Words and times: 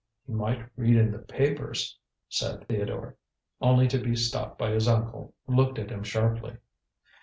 "He 0.25 0.33
might 0.33 0.65
read 0.77 0.95
in 0.95 1.11
the 1.11 1.19
papers" 1.19 1.95
began 2.39 2.61
Theodore, 2.65 3.17
only 3.61 3.87
to 3.87 3.99
be 3.99 4.15
stopped 4.15 4.57
by 4.57 4.71
his 4.71 4.87
uncle, 4.87 5.35
who 5.45 5.53
looked 5.55 5.77
at 5.77 5.91
him 5.91 6.01
sharply. 6.01 6.57